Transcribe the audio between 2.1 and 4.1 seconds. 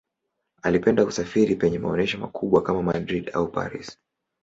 makubwa kama Madrid au Paris.